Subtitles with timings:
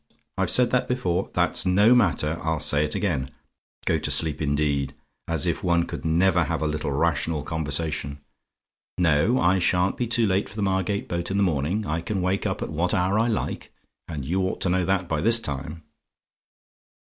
[0.35, 1.29] "I'VE SAID THAT BEFORE?
[1.35, 3.29] "That's no matter; I'll say it again.
[3.85, 4.95] Go to sleep, indeed!
[5.27, 8.19] as if one could never have a little rational conversation.
[8.97, 12.19] No, I sha'n't be too late for the Margate boat in the morning; I can
[12.23, 13.71] wake up at what hour I like,
[14.07, 15.83] and you ought to know that by this time.